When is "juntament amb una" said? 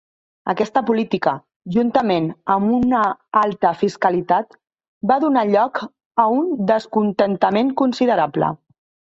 1.75-3.01